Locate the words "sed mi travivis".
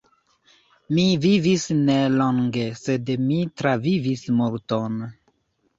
2.81-4.29